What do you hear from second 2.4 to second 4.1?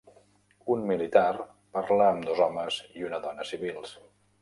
homes i una dona civils.